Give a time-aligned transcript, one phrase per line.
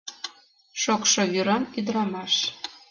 [0.81, 2.33] Шокшо вӱран ӱдырамаш.